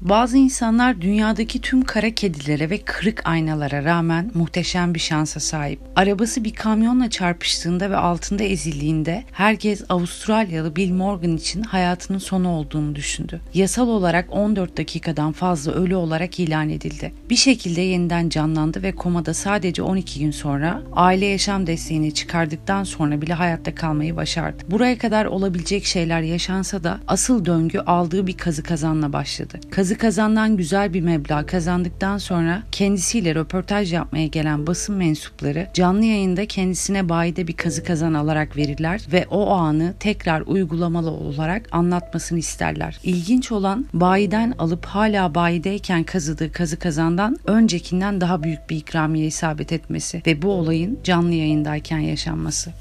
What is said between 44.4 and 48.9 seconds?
alıp hala bayideyken kazıdığı kazı kazandan öncekinden daha büyük bir